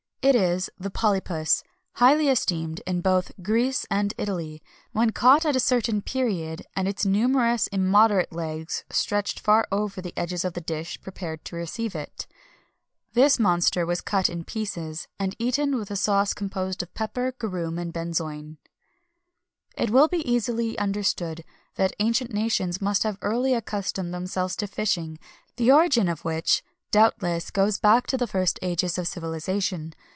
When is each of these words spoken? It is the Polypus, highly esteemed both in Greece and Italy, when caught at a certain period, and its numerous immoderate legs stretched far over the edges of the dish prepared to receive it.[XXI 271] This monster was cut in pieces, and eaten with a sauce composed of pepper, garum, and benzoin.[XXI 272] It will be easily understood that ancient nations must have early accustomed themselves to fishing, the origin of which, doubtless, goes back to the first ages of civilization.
It 0.23 0.35
is 0.35 0.69
the 0.77 0.91
Polypus, 0.91 1.63
highly 1.93 2.29
esteemed 2.29 2.83
both 2.85 3.31
in 3.35 3.43
Greece 3.43 3.87
and 3.89 4.13
Italy, 4.19 4.61
when 4.91 5.09
caught 5.09 5.47
at 5.47 5.55
a 5.55 5.59
certain 5.59 6.03
period, 6.03 6.63
and 6.75 6.87
its 6.87 7.03
numerous 7.07 7.65
immoderate 7.67 8.31
legs 8.31 8.83
stretched 8.91 9.39
far 9.39 9.67
over 9.71 9.99
the 9.99 10.13
edges 10.15 10.45
of 10.45 10.53
the 10.53 10.61
dish 10.61 11.01
prepared 11.01 11.43
to 11.45 11.55
receive 11.55 11.95
it.[XXI 11.95 12.29
271] 13.15 13.23
This 13.25 13.39
monster 13.39 13.83
was 13.83 14.01
cut 14.01 14.29
in 14.29 14.43
pieces, 14.43 15.07
and 15.17 15.35
eaten 15.39 15.75
with 15.75 15.89
a 15.89 15.95
sauce 15.95 16.35
composed 16.35 16.83
of 16.83 16.93
pepper, 16.93 17.31
garum, 17.39 17.79
and 17.79 17.91
benzoin.[XXI 17.91 18.57
272] 19.77 19.83
It 19.83 19.89
will 19.89 20.07
be 20.07 20.31
easily 20.31 20.77
understood 20.77 21.43
that 21.77 21.95
ancient 21.97 22.31
nations 22.31 22.79
must 22.79 23.01
have 23.01 23.17
early 23.23 23.55
accustomed 23.55 24.13
themselves 24.13 24.55
to 24.57 24.67
fishing, 24.67 25.17
the 25.55 25.71
origin 25.71 26.07
of 26.07 26.23
which, 26.23 26.63
doubtless, 26.91 27.49
goes 27.49 27.79
back 27.79 28.05
to 28.05 28.17
the 28.17 28.27
first 28.27 28.59
ages 28.61 28.99
of 28.99 29.07
civilization. 29.07 29.93